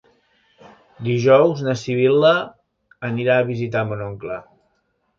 Dijous 1.07 1.61
na 1.69 1.77
Sibil·la 1.83 2.33
anirà 3.13 3.39
a 3.45 3.49
visitar 3.55 3.89
mon 3.93 4.07
oncle. 4.11 4.45